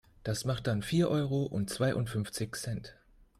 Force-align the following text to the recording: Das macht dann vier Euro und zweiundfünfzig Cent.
Das 0.23 0.45
macht 0.45 0.65
dann 0.65 0.81
vier 0.81 1.11
Euro 1.11 1.43
und 1.43 1.69
zweiundfünfzig 1.69 2.55
Cent. 2.55 2.95